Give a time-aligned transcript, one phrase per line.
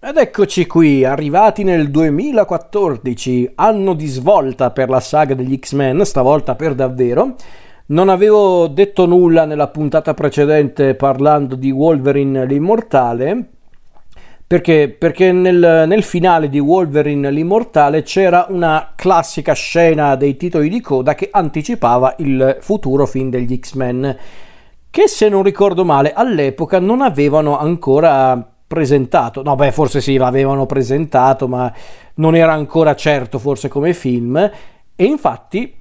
[0.00, 6.54] Ed eccoci qui, arrivati nel 2014, anno di svolta per la saga degli X-Men, stavolta
[6.54, 7.34] per davvero.
[7.86, 13.44] Non avevo detto nulla nella puntata precedente parlando di Wolverine l'immortale,
[14.46, 20.80] perché, perché nel, nel, finale di Wolverine l'immortale c'era una classica scena dei titoli di
[20.80, 24.16] coda che anticipava il futuro film degli X-Men,
[24.90, 29.42] che se non ricordo male all'epoca non avevano ancora presentato.
[29.42, 31.72] No, beh, forse sì, l'avevano presentato, ma
[32.16, 34.36] non era ancora certo forse come film.
[34.94, 35.74] E infatti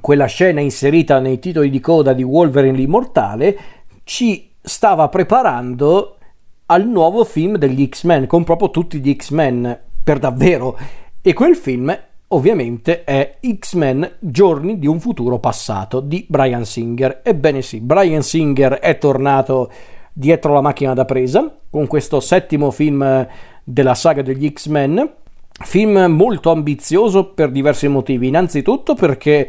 [0.00, 3.58] quella scena inserita nei titoli di coda di Wolverine l'immortale
[4.04, 6.16] ci stava preparando
[6.66, 10.78] al nuovo film degli X-Men, con proprio tutti gli X-Men, per davvero.
[11.20, 11.96] E quel film
[12.28, 17.20] ovviamente è X-Men Giorni di un futuro passato di Brian Singer.
[17.22, 19.70] Ebbene sì, Brian Singer è tornato
[20.12, 23.26] dietro la macchina da presa con questo settimo film
[23.64, 25.10] della saga degli X-Men.
[25.64, 28.28] Film molto ambizioso per diversi motivi.
[28.28, 29.48] Innanzitutto perché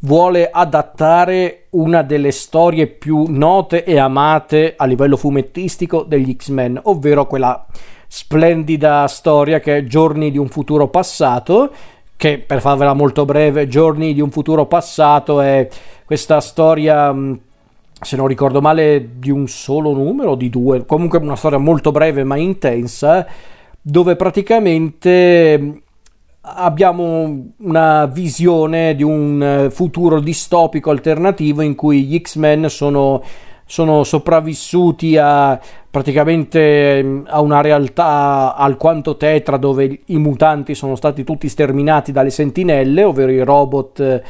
[0.00, 7.26] vuole adattare una delle storie più note e amate a livello fumettistico degli X-Men, ovvero
[7.26, 7.66] quella
[8.06, 11.72] splendida storia che è Giorni di un futuro passato,
[12.16, 15.68] che per farvela molto breve, Giorni di un futuro passato è
[16.04, 17.14] questa storia
[18.04, 22.24] se non ricordo male, di un solo numero, di due, comunque una storia molto breve
[22.24, 23.26] ma intensa,
[23.80, 25.82] dove praticamente
[26.40, 33.22] abbiamo una visione di un futuro distopico alternativo in cui gli X-Men sono,
[33.64, 35.58] sono sopravvissuti a
[35.94, 43.04] praticamente a una realtà alquanto tetra dove i mutanti sono stati tutti sterminati dalle sentinelle,
[43.04, 44.22] ovvero i robot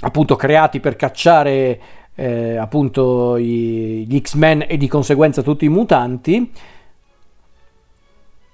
[0.00, 1.80] appunto creati per cacciare
[2.18, 6.50] eh, appunto i, gli X-Men e di conseguenza tutti i mutanti.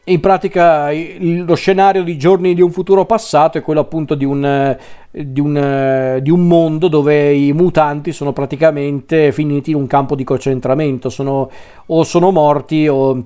[0.06, 4.76] In pratica lo scenario di giorni di un futuro passato è quello appunto di un,
[5.10, 10.24] di, un, di un, mondo dove i mutanti sono praticamente finiti in un campo di
[10.24, 11.50] concentramento, sono,
[11.86, 13.24] o sono morti o,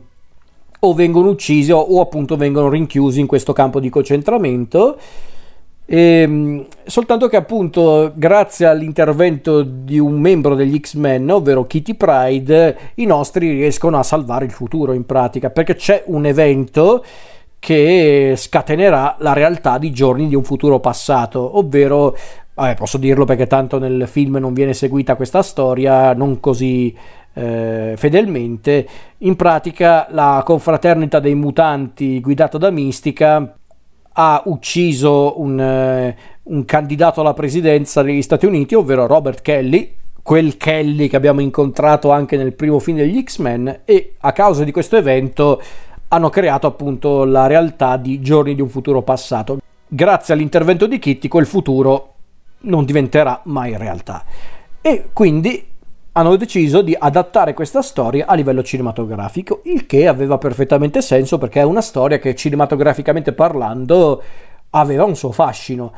[0.79, 4.99] o vengono uccisi o, o appunto vengono rinchiusi in questo campo di concentramento
[5.91, 12.77] e, ehm, soltanto che appunto grazie all'intervento di un membro degli X-Men, ovvero Kitty Pride,
[12.97, 17.03] i nostri riescono a salvare il futuro in pratica, perché c'è un evento
[17.59, 22.15] che scatenerà la realtà di giorni di un futuro passato, ovvero,
[22.53, 26.95] vabbè, posso dirlo perché tanto nel film non viene seguita questa storia, non così
[27.33, 28.87] eh, fedelmente,
[29.19, 33.55] in pratica la confraternita dei mutanti guidata da Mistica
[34.21, 40.57] ha ucciso un, eh, un candidato alla presidenza degli Stati Uniti, ovvero Robert Kelly, quel
[40.57, 44.97] Kelly che abbiamo incontrato anche nel primo film degli X-Men e a causa di questo
[44.97, 45.63] evento
[46.09, 49.61] hanno creato appunto la realtà di Giorni di un futuro passato.
[49.87, 52.15] Grazie all'intervento di Kitty quel futuro
[52.63, 54.25] non diventerà mai realtà.
[54.81, 55.65] E quindi
[56.19, 61.61] hanno deciso di adattare questa storia a livello cinematografico, il che aveva perfettamente senso perché
[61.61, 64.21] è una storia che cinematograficamente parlando
[64.71, 65.93] aveva un suo fascino.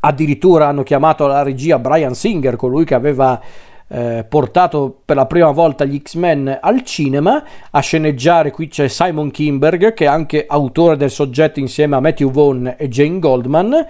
[0.00, 3.40] Addirittura hanno chiamato alla regia Brian Singer, colui che aveva
[3.86, 8.50] eh, portato per la prima volta gli X-Men al cinema a sceneggiare.
[8.50, 12.88] Qui c'è Simon Kimberg, che è anche autore del soggetto insieme a Matthew Vaughn e
[12.88, 13.86] Jane Goldman.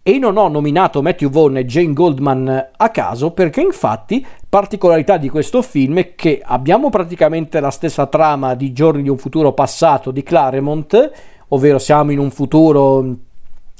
[0.00, 5.28] E non ho nominato Matthew Vaughn e Jane Goldman a caso perché infatti particolarità di
[5.28, 10.10] questo film è che abbiamo praticamente la stessa trama di Giorni di un futuro passato
[10.10, 11.10] di Claremont,
[11.48, 13.16] ovvero siamo in un futuro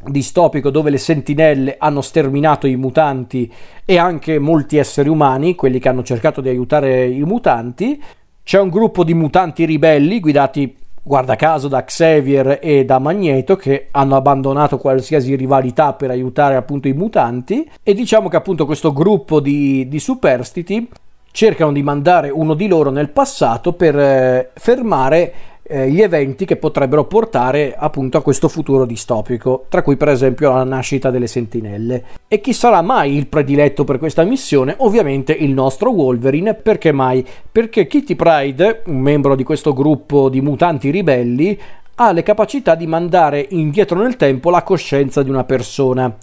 [0.05, 3.53] distopico dove le sentinelle hanno sterminato i mutanti
[3.84, 8.00] e anche molti esseri umani, quelli che hanno cercato di aiutare i mutanti.
[8.43, 10.75] C'è un gruppo di mutanti ribelli guidati
[11.09, 16.87] guarda caso da Xavier e da Magneto che hanno abbandonato qualsiasi rivalità per aiutare appunto
[16.87, 20.87] i mutanti e diciamo che appunto questo gruppo di, di superstiti
[21.33, 25.33] cercano di mandare uno di loro nel passato per eh, fermare
[25.69, 30.53] eh, gli eventi che potrebbero portare appunto a questo futuro distopico, tra cui per esempio
[30.53, 32.05] la nascita delle sentinelle.
[32.26, 34.75] E chi sarà mai il prediletto per questa missione?
[34.79, 37.25] Ovviamente il nostro Wolverine, perché mai?
[37.50, 41.59] Perché Kitty Pride, un membro di questo gruppo di mutanti ribelli,
[42.00, 46.17] ha le capacità di mandare indietro nel tempo la coscienza di una persona.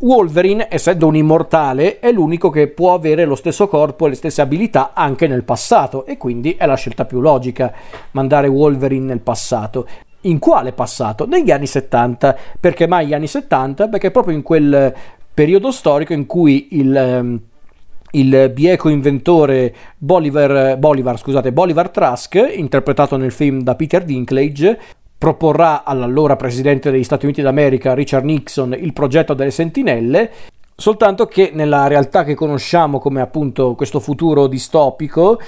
[0.00, 4.40] Wolverine, essendo un immortale, è l'unico che può avere lo stesso corpo e le stesse
[4.40, 7.72] abilità anche nel passato e quindi è la scelta più logica
[8.10, 9.86] mandare Wolverine nel passato.
[10.22, 11.26] In quale passato?
[11.26, 12.36] Negli anni 70.
[12.58, 13.88] Perché mai gli anni 70?
[13.88, 14.92] Perché proprio in quel
[15.32, 17.40] periodo storico in cui il, ehm,
[18.12, 24.78] il bieco inventore Bolivar, Bolivar, scusate, Bolivar Trask, interpretato nel film da Peter Dinklage,
[25.16, 30.30] proporrà all'allora presidente degli Stati Uniti d'America Richard Nixon il progetto delle sentinelle,
[30.74, 35.40] soltanto che nella realtà che conosciamo come appunto questo futuro distopico,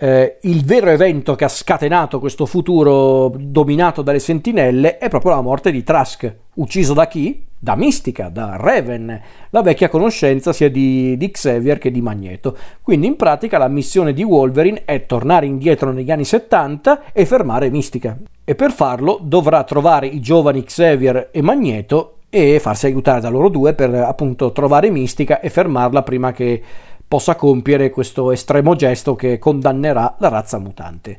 [0.00, 5.40] eh, il vero evento che ha scatenato questo futuro dominato dalle sentinelle è proprio la
[5.40, 7.46] morte di Trask, ucciso da chi?
[7.60, 9.20] Da Mistica, da Raven,
[9.50, 12.56] la vecchia conoscenza sia di, di Xavier che di Magneto.
[12.82, 17.68] Quindi in pratica la missione di Wolverine è tornare indietro negli anni 70 e fermare
[17.68, 18.16] Mistica.
[18.44, 23.48] E per farlo dovrà trovare i giovani Xavier e Magneto e farsi aiutare da loro
[23.48, 26.62] due per appunto trovare Mistica e fermarla prima che
[27.08, 31.18] possa compiere questo estremo gesto che condannerà la razza mutante.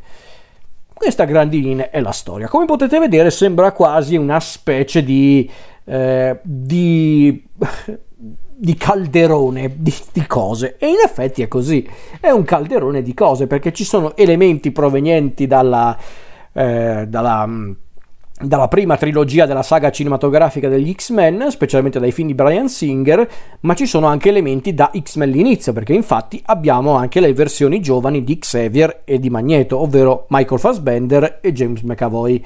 [0.94, 2.48] Questa grandi linee è la storia.
[2.48, 5.50] Come potete vedere sembra quasi una specie di,
[5.90, 7.44] eh, di,
[8.56, 11.88] di calderone di, di, cose e in effetti è così.
[12.20, 15.98] È un calderone di cose perché ci sono elementi provenienti dalla,
[16.54, 17.48] eh, dalla
[18.42, 23.28] dalla prima trilogia della saga cinematografica degli X-Men, specialmente dai film di Brian Singer,
[23.62, 28.24] ma ci sono anche elementi da X-Men l'inizio, perché infatti abbiamo anche le versioni giovani
[28.24, 32.42] di Xavier e di Magneto, ovvero Michael Fassbender e James McAvoy,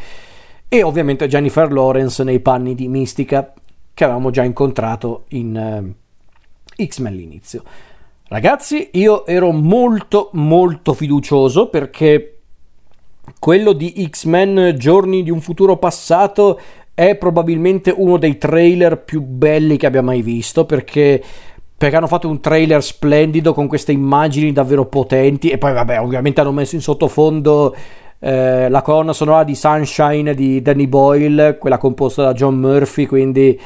[0.73, 3.53] e ovviamente Jennifer Lawrence nei panni di Mystica,
[3.93, 5.93] che avevamo già incontrato in
[6.75, 7.61] uh, X-Men l'inizio.
[8.27, 12.39] Ragazzi, io ero molto molto fiducioso perché
[13.37, 16.59] quello di X-Men Giorni di un futuro passato
[16.95, 21.23] è probabilmente uno dei trailer più belli che abbia mai visto perché,
[21.77, 26.41] perché hanno fatto un trailer splendido con queste immagini davvero potenti e poi vabbè ovviamente
[26.41, 27.75] hanno messo in sottofondo
[28.23, 33.59] eh, la colonna sonora di Sunshine di Danny Boyle, quella composta da John Murphy, quindi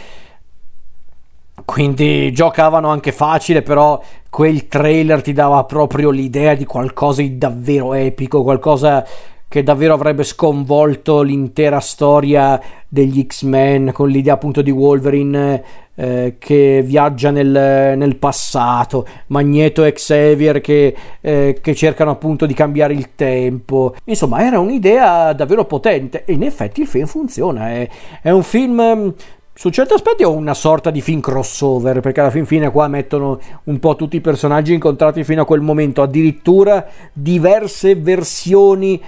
[1.63, 7.93] quindi giocavano anche facile, però quel trailer ti dava proprio l'idea di qualcosa di davvero
[7.93, 9.05] epico, qualcosa
[9.49, 15.63] che davvero avrebbe sconvolto l'intera storia degli X-Men con l'idea appunto di Wolverine
[15.95, 22.53] eh, che viaggia nel, nel, passato, Magneto e Xavier che, eh, che, cercano appunto di
[22.53, 23.95] cambiare il tempo.
[24.03, 27.69] Insomma, era un'idea davvero potente e in effetti il film funziona.
[27.69, 27.89] È,
[28.21, 29.13] è un film
[29.57, 33.39] su certi aspetti è una sorta di film crossover, perché alla fin fine qua mettono
[33.63, 39.01] un po' tutti i personaggi incontrati fino a quel momento, addirittura diverse versioni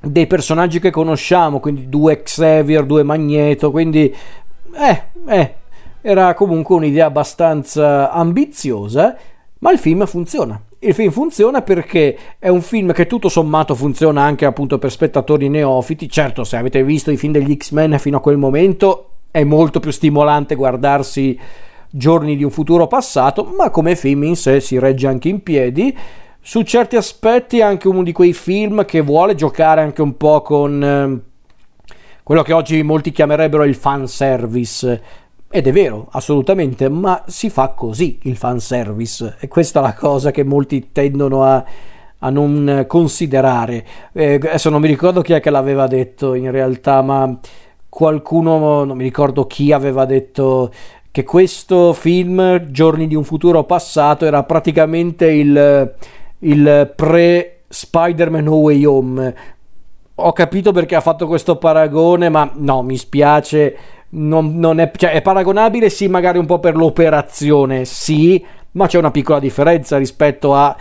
[0.00, 4.14] dei personaggi che conosciamo, quindi due Xavier, due Magneto, quindi
[4.74, 5.54] eh, eh,
[6.00, 9.16] era comunque un'idea abbastanza ambiziosa,
[9.58, 10.60] ma il film funziona.
[10.80, 15.48] Il film funziona perché è un film che tutto sommato funziona anche appunto per spettatori
[15.48, 16.08] neofiti.
[16.08, 19.90] Certo, se avete visto i film degli X-Men fino a quel momento è molto più
[19.90, 21.38] stimolante guardarsi
[21.90, 25.96] Giorni di un futuro passato, ma come film in sé si regge anche in piedi
[26.40, 30.40] su certi aspetti è anche uno di quei film che vuole giocare anche un po'
[30.42, 31.20] con eh,
[32.22, 35.02] quello che oggi molti chiamerebbero il fan service.
[35.50, 39.36] Ed è vero, assolutamente, ma si fa così il fan service.
[39.40, 41.64] E questa è la cosa che molti tendono a,
[42.18, 43.86] a non considerare.
[44.12, 47.38] Eh, adesso non mi ricordo chi è che l'aveva detto in realtà, ma
[47.88, 50.70] qualcuno, non mi ricordo chi, aveva detto
[51.10, 55.94] che questo film, Giorni di un futuro passato, era praticamente il
[56.40, 59.34] il pre Spider-Man No Way Home.
[60.14, 63.76] Ho capito perché ha fatto questo paragone, ma no, mi spiace.
[64.10, 68.42] Non, non è, cioè, è paragonabile, sì, magari un po' per l'operazione, sì,
[68.72, 70.74] ma c'è una piccola differenza rispetto a,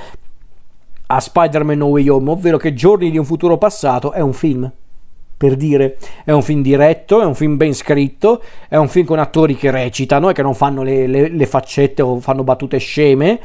[1.07, 4.71] a Spider-Man No Way Home, ovvero che Giorni di un futuro passato è un film.
[5.37, 9.19] Per dire, è un film diretto, è un film ben scritto, è un film con
[9.19, 13.39] attori che recitano e che non fanno le, le, le faccette o fanno battute sceme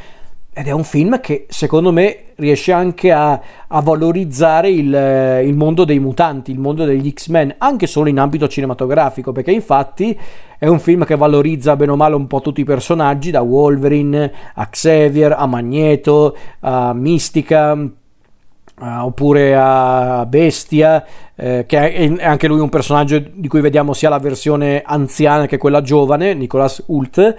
[0.54, 5.84] ed è un film che secondo me riesce anche a, a valorizzare il, il, mondo
[5.84, 10.18] dei mutanti, il mondo degli X-Men, anche solo in ambito cinematografico, perché infatti
[10.58, 14.30] è un film che valorizza bene o male un po' tutti i personaggi, da Wolverine
[14.54, 18.00] a Xavier a Magneto a Mystica.
[18.74, 21.04] Uh, oppure a Bestia,
[21.36, 25.58] eh, che è anche lui un personaggio di cui vediamo sia la versione anziana che
[25.58, 27.36] quella giovane, Nicolas Hult.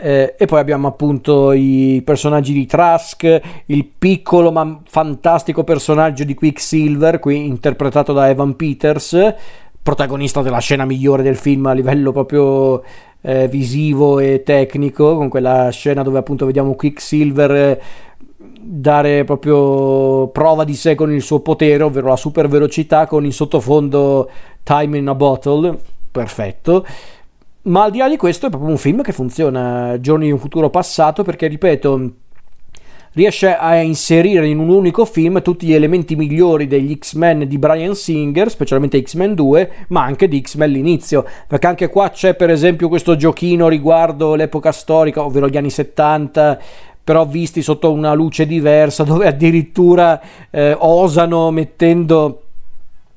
[0.00, 6.34] Eh, e poi abbiamo appunto i personaggi di Trask, il piccolo ma fantastico personaggio di
[6.34, 9.34] Quicksilver, qui interpretato da Evan Peters,
[9.82, 12.82] protagonista della scena migliore del film a livello proprio
[13.22, 17.80] eh, visivo e tecnico, con quella scena dove appunto vediamo Quicksilver eh,
[18.60, 23.32] dare proprio prova di sé con il suo potere, ovvero la super velocità con in
[23.32, 24.30] sottofondo
[24.62, 25.76] Time in a Bottle,
[26.12, 26.84] perfetto.
[27.68, 30.38] Ma al di là di questo è proprio un film che funziona, Giorni di un
[30.38, 32.12] futuro passato, perché ripeto,
[33.12, 37.94] riesce a inserire in un unico film tutti gli elementi migliori degli X-Men di Brian
[37.94, 42.88] Singer, specialmente X-Men 2, ma anche di X-Men l'inizio, perché anche qua c'è per esempio
[42.88, 46.58] questo giochino riguardo l'epoca storica, ovvero gli anni 70,
[47.04, 52.44] però visti sotto una luce diversa, dove addirittura eh, osano mettendo,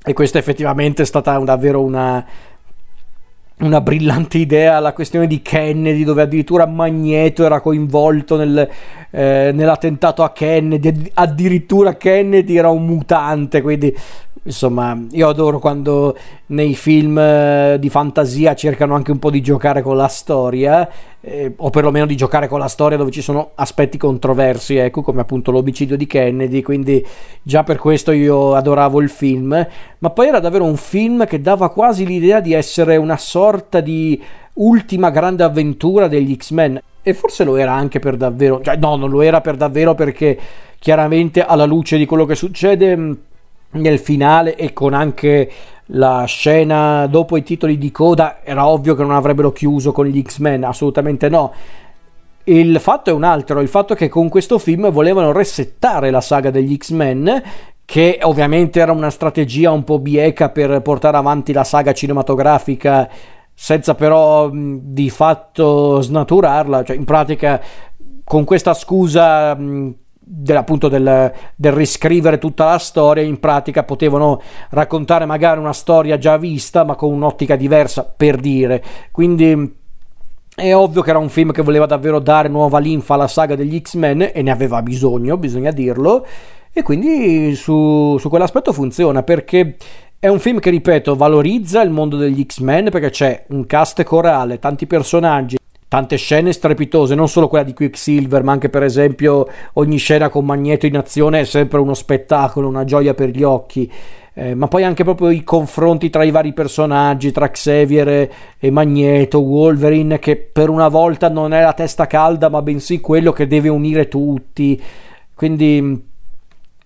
[0.04, 2.26] e questa effettivamente è stata davvero una
[3.58, 8.68] una brillante idea la questione di Kennedy dove addirittura Magneto era coinvolto nel,
[9.10, 11.10] eh, nell'attentato a Kennedy.
[11.14, 13.94] Addirittura Kennedy era un mutante quindi
[14.44, 19.82] insomma io adoro quando nei film eh, di fantasia cercano anche un po' di giocare
[19.82, 20.88] con la storia
[21.20, 25.20] eh, o perlomeno di giocare con la storia dove ci sono aspetti controversi ecco come
[25.20, 27.04] appunto l'omicidio di Kennedy quindi
[27.42, 29.66] già per questo io adoravo il film.
[29.98, 34.20] Ma poi era davvero un film che dava quasi l'idea di essere una sorta di
[34.54, 36.80] ultima grande avventura degli X-Men.
[37.02, 40.38] E forse lo era anche per davvero cioè no non lo era per davvero perché
[40.78, 43.16] chiaramente alla luce di quello che succede
[43.72, 45.50] nel finale e con anche
[45.86, 50.22] la scena dopo i titoli di coda era ovvio che non avrebbero chiuso con gli
[50.22, 51.52] X-Men, assolutamente no.
[52.44, 56.20] Il fatto è un altro, il fatto è che con questo film volevano resettare la
[56.20, 57.42] saga degli X-Men,
[57.84, 63.08] che ovviamente era una strategia un po' bieca per portare avanti la saga cinematografica
[63.54, 67.60] senza però di fatto snaturarla, cioè in pratica
[68.24, 69.56] con questa scusa
[70.54, 76.36] appunto del, del, riscrivere tutta la storia in pratica potevano raccontare magari una storia già
[76.36, 78.82] vista ma con un'ottica diversa per dire.
[79.10, 79.80] Quindi
[80.54, 83.80] è ovvio che era un film che voleva davvero dare nuova linfa alla saga degli
[83.80, 86.26] X-Men e ne aveva bisogno bisogna dirlo.
[86.72, 89.76] E quindi su, su quell'aspetto funziona perché
[90.18, 94.58] è un film che ripeto valorizza il mondo degli X-Men perché c'è un cast corale
[94.58, 95.56] tanti personaggi
[95.92, 100.46] tante scene strepitose, non solo quella di Quicksilver, ma anche per esempio ogni scena con
[100.46, 103.92] Magneto in azione è sempre uno spettacolo, una gioia per gli occhi.
[104.32, 109.40] Eh, ma poi anche proprio i confronti tra i vari personaggi, tra Xavier e Magneto,
[109.40, 113.68] Wolverine, che per una volta non è la testa calda, ma bensì quello che deve
[113.68, 114.82] unire tutti.
[115.34, 116.04] Quindi,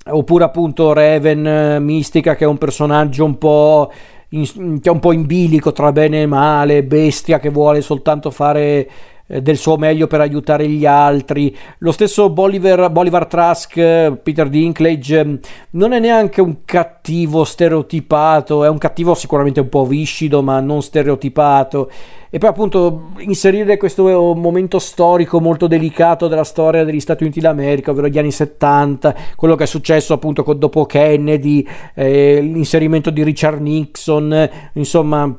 [0.05, 3.89] oppure appunto Raven, Mistica, che è un personaggio un po'
[4.31, 8.31] in, che è un po' in bilico tra bene e male, bestia che vuole soltanto
[8.31, 8.89] fare
[9.27, 11.55] del suo meglio per aiutare gli altri.
[11.79, 13.75] Lo stesso Bolivar, Bolivar Trask,
[14.23, 15.35] Peter Dinklage, mm,
[15.71, 20.83] non è neanche un cattivo stereotipato, è un cattivo sicuramente un po' viscido, ma non
[20.83, 21.91] stereotipato.
[22.29, 27.93] E poi appunto inserire questo momento storico molto delicato della storia degli Stati Uniti d'America,
[27.93, 33.61] ovvero gli anni 70, quello che è successo appunto dopo Kennedy, eh, l'inserimento di Richard
[33.61, 35.35] Nixon, insomma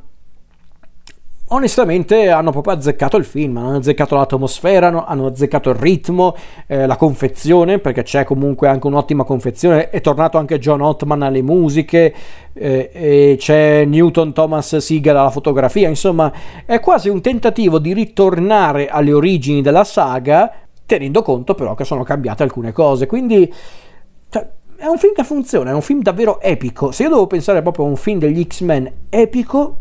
[1.50, 6.36] onestamente hanno proprio azzeccato il film, hanno azzeccato l'atmosfera, hanno azzeccato il ritmo,
[6.66, 11.42] eh, la confezione, perché c'è comunque anche un'ottima confezione, è tornato anche John Ottman alle
[11.42, 12.13] musiche,
[12.54, 16.32] eh, c'è Newton Thomas Siegel alla fotografia, insomma
[16.66, 20.51] è quasi un tentativo di ritornare alle origini della saga,
[20.86, 23.54] tenendo conto però che sono cambiate alcune cose, quindi...
[24.30, 26.92] Cioè, è un film che funziona, è un film davvero epico.
[26.92, 29.77] Se io devo pensare proprio a un film degli X-Men epico,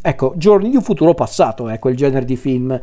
[0.00, 2.78] Ecco, Giorni di un futuro passato è quel genere di film.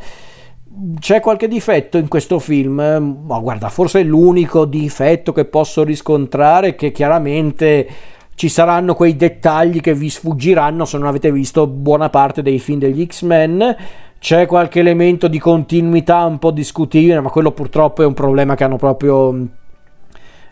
[1.00, 3.24] C'è qualche difetto in questo film?
[3.26, 7.88] Ma guarda, forse è l'unico difetto che posso riscontrare che chiaramente
[8.36, 12.80] ci saranno quei dettagli che vi sfuggiranno se non avete visto buona parte dei film
[12.80, 13.76] degli X-Men.
[14.20, 18.66] C'è qualche elemento di continuità un po' discutibile, ma quello purtroppo è un problema che
[18.66, 19.48] hanno proprio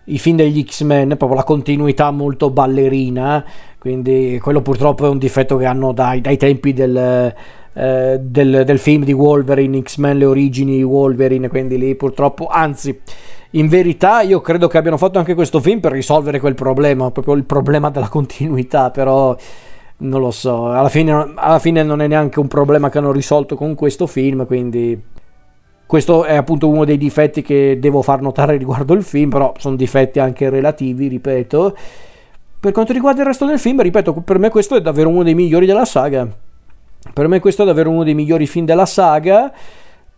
[0.06, 3.44] i film degli X-Men, proprio la continuità molto ballerina
[3.84, 7.36] quindi quello purtroppo è un difetto che hanno dai, dai tempi del,
[7.74, 12.98] eh, del, del, film di Wolverine, X-Men le origini di Wolverine, quindi lì purtroppo, anzi
[13.50, 17.34] in verità io credo che abbiano fatto anche questo film per risolvere quel problema, proprio
[17.34, 19.36] il problema della continuità, però
[19.98, 23.58] non lo so, alla fine, alla fine non è neanche un problema che hanno risolto
[23.58, 24.98] con questo film, quindi
[25.94, 29.76] questo è appunto uno dei difetti che devo far notare riguardo il film, però sono
[29.76, 31.78] difetti anche relativi, ripeto.
[32.60, 35.36] Per quanto riguarda il resto del film, ripeto, per me questo è davvero uno dei
[35.36, 36.28] migliori della saga.
[37.14, 39.54] Per me questo è davvero uno dei migliori film della saga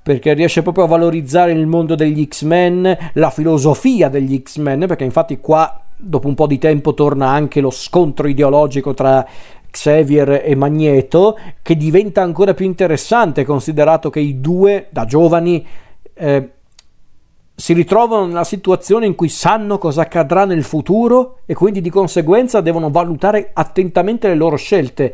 [0.02, 5.42] perché riesce proprio a valorizzare il mondo degli X-Men, la filosofia degli X-Men, perché infatti
[5.42, 9.26] qua dopo un po' di tempo torna anche lo scontro ideologico tra
[9.76, 15.66] Xavier e Magneto, che diventa ancora più interessante considerato che i due da giovani
[16.14, 16.50] eh,
[17.54, 22.62] si ritrovano nella situazione in cui sanno cosa accadrà nel futuro e quindi di conseguenza
[22.62, 25.14] devono valutare attentamente le loro scelte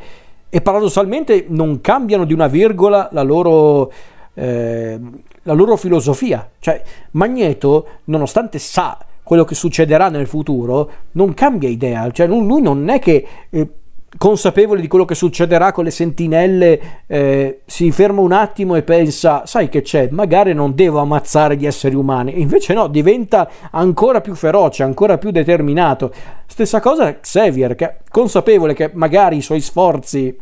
[0.50, 3.92] e paradossalmente non cambiano di una virgola la loro,
[4.36, 5.00] eh,
[5.44, 6.48] la loro filosofia.
[6.60, 12.12] Cioè, Magneto, nonostante sa quello che succederà nel futuro, non cambia idea.
[12.12, 13.70] Cioè, lui non è che eh,
[14.18, 19.46] consapevole di quello che succederà con le sentinelle, eh, si ferma un attimo e pensa,
[19.46, 24.36] sai che c'è, magari non devo ammazzare gli esseri umani, invece no, diventa ancora più
[24.36, 26.12] feroce, ancora più determinato.
[26.46, 30.36] Stessa cosa Xavier, che è consapevole che magari i suoi sforzi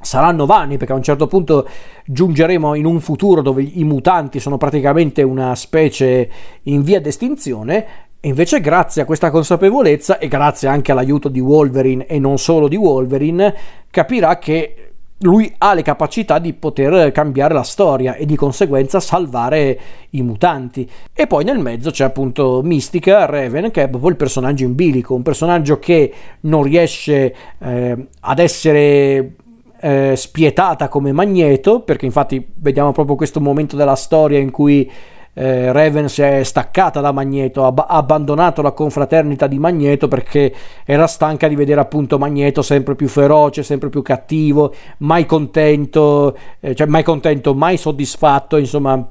[0.00, 1.68] saranno vani perché a un certo punto
[2.04, 6.30] giungeremo in un futuro dove i mutanti sono praticamente una specie
[6.64, 7.86] in via d'estinzione
[8.20, 12.66] e invece grazie a questa consapevolezza e grazie anche all'aiuto di Wolverine e non solo
[12.66, 13.54] di Wolverine,
[13.90, 19.80] capirà che lui ha le capacità di poter cambiare la storia e di conseguenza salvare
[20.10, 20.88] i mutanti.
[21.12, 25.14] E poi nel mezzo c'è appunto Mystica Raven, che è proprio il personaggio in bilico,
[25.14, 29.34] un personaggio che non riesce eh, ad essere
[29.80, 34.90] eh, spietata come Magneto, perché infatti vediamo proprio questo momento della storia in cui
[35.38, 40.52] eh, Raven si è staccata da Magneto, ha, ha abbandonato la confraternita di Magneto perché
[40.84, 46.74] era stanca di vedere appunto Magneto sempre più feroce, sempre più cattivo, mai contento, eh,
[46.74, 49.10] cioè mai contento, mai soddisfatto, insomma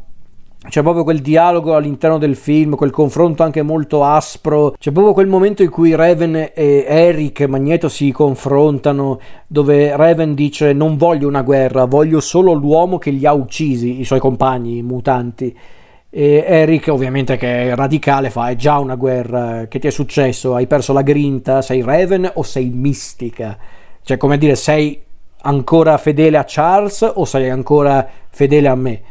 [0.67, 4.75] c'è proprio quel dialogo all'interno del film, quel confronto anche molto aspro.
[4.77, 10.73] C'è proprio quel momento in cui Raven e Eric Magneto si confrontano, dove Raven dice:
[10.73, 14.83] Non voglio una guerra, voglio solo l'uomo che li ha uccisi, i suoi compagni, i
[14.83, 15.55] mutanti.
[16.09, 19.65] E Eric, ovviamente, che è radicale, fa: È già una guerra.
[19.67, 20.55] Che ti è successo?
[20.55, 21.61] Hai perso la grinta?
[21.61, 23.57] Sei Raven o sei mistica?
[24.01, 25.01] Cioè, come dire, sei
[25.41, 29.01] ancora fedele a Charles o sei ancora fedele a me?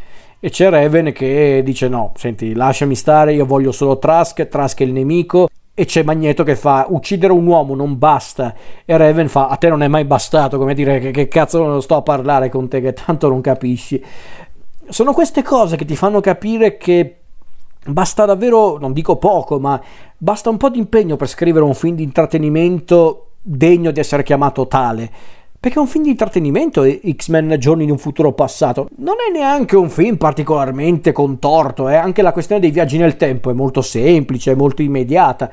[0.40, 4.48] E c'è Raven che dice: No, senti, lasciami stare, io voglio solo Trask.
[4.48, 5.48] Trask è il nemico.
[5.78, 8.54] E c'è Magneto che fa uccidere un uomo non basta.
[8.86, 10.56] E Raven fa: A te non è mai bastato.
[10.56, 14.02] Come dire, che, che cazzo sto a parlare con te, che tanto non capisci.
[14.88, 17.16] Sono queste cose che ti fanno capire che
[17.86, 19.80] basta davvero, non dico poco, ma
[20.16, 24.66] basta un po' di impegno per scrivere un film di intrattenimento degno di essere chiamato
[24.66, 25.10] tale.
[25.58, 28.88] Perché è un film di intrattenimento X-Men Giorni di un futuro passato.
[28.98, 31.96] Non è neanche un film particolarmente contorto, eh?
[31.96, 35.50] anche la questione dei viaggi nel tempo è molto semplice, è molto immediata.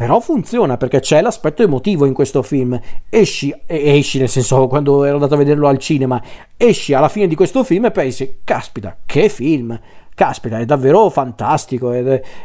[0.00, 2.80] Però funziona perché c'è l'aspetto emotivo in questo film.
[3.10, 6.18] Esci, esci nel senso quando ero andato a vederlo al cinema,
[6.56, 9.78] esci alla fine di questo film e pensi, caspita, che film!
[10.14, 11.92] Caspita, è davvero fantastico.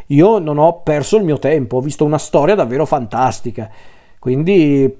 [0.08, 3.70] Io non ho perso il mio tempo, ho visto una storia davvero fantastica.
[4.18, 4.94] Quindi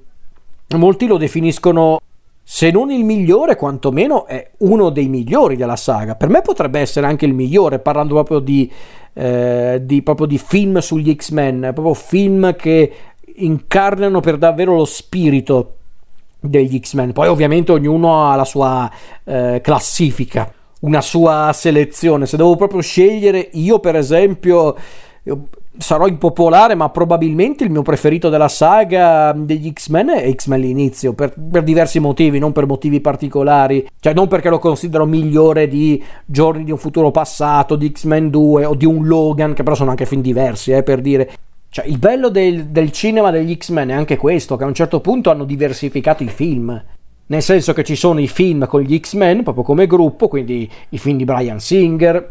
[0.77, 1.99] molti lo definiscono
[2.41, 6.15] se non il migliore, quantomeno è uno dei migliori della saga.
[6.15, 8.71] Per me potrebbe essere anche il migliore, parlando proprio di
[9.17, 12.93] eh, di, proprio di film sugli X-Men, proprio film che
[13.37, 15.73] incarnano per davvero lo spirito
[16.39, 17.13] degli X-Men.
[17.13, 18.91] Poi ovviamente ognuno ha la sua
[19.23, 20.51] eh, classifica,
[20.81, 22.27] una sua selezione.
[22.27, 24.75] Se devo proprio scegliere, io per esempio
[25.77, 31.33] sarò impopolare, ma probabilmente il mio preferito della saga degli X-Men è X-Men l'inizio, per,
[31.33, 36.63] per, diversi motivi, non per motivi particolari, cioè non perché lo considero migliore di Giorni
[36.63, 40.05] di un futuro passato, di X-Men 2 o di un Logan, che però sono anche
[40.05, 41.31] film diversi, eh, per dire.
[41.69, 44.99] Cioè, il bello del, del cinema degli X-Men è anche questo, che a un certo
[44.99, 46.83] punto hanno diversificato i film.
[47.29, 50.97] Nel senso che ci sono i film con gli X-Men, proprio come gruppo, quindi i
[50.97, 52.27] film di Brian Singer,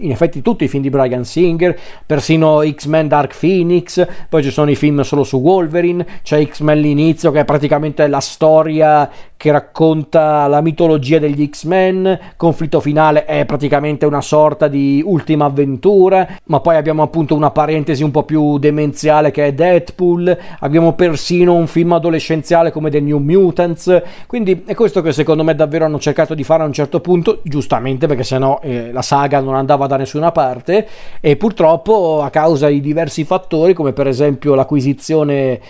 [0.00, 4.70] in effetti tutti i film di Brian Singer, persino X-Men Dark Phoenix, poi ci sono
[4.70, 9.10] i film solo su Wolverine, c'è X-Men l'inizio che è praticamente la storia
[9.40, 16.28] che racconta la mitologia degli X-Men, conflitto finale è praticamente una sorta di ultima avventura,
[16.44, 21.54] ma poi abbiamo appunto una parentesi un po' più demenziale che è Deadpool, abbiamo persino
[21.54, 25.98] un film adolescenziale come The New Mutants, quindi è questo che secondo me davvero hanno
[25.98, 29.86] cercato di fare a un certo punto, giustamente perché sennò eh, la saga non andava
[29.90, 30.86] da nessuna parte
[31.20, 35.60] e purtroppo a causa di diversi fattori come per esempio l'acquisizione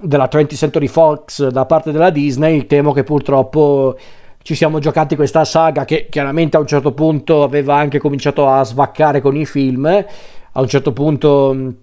[0.00, 3.96] della 20th Century Fox da parte della Disney, temo che purtroppo
[4.42, 8.64] ci siamo giocati questa saga che chiaramente a un certo punto aveva anche cominciato a
[8.64, 9.86] svaccare con i film.
[9.86, 11.74] A un certo punto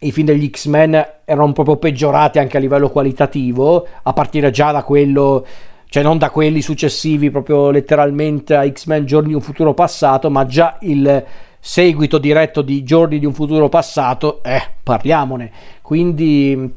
[0.00, 4.82] i film degli X-Men erano proprio peggiorati anche a livello qualitativo, a partire già da
[4.82, 5.46] quello,
[5.94, 10.44] cioè non da quelli successivi, proprio letteralmente a X-Men Giorni di un futuro passato, ma
[10.44, 11.24] già il
[11.60, 15.52] seguito diretto di Giorni di un futuro passato, eh, parliamone.
[15.82, 16.74] Quindi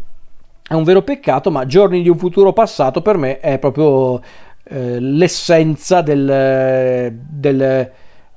[0.68, 4.22] è un vero peccato, ma Giorni di un futuro passato per me è proprio
[4.66, 7.92] eh, l'essenza del, del,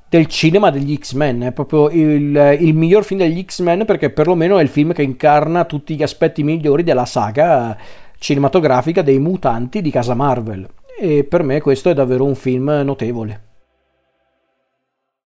[0.09, 4.63] del, cinema degli X-Men, è proprio il, il, miglior film degli X-Men perché perlomeno è
[4.63, 7.77] il film che incarna tutti gli aspetti migliori della saga
[8.21, 10.69] cinematografica dei mutanti di casa Marvel
[11.01, 13.49] e per me questo è davvero un film notevole.